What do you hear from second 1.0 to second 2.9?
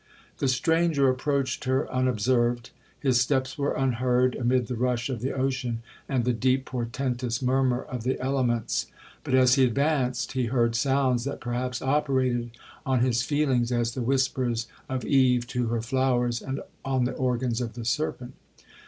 approached her unobserved;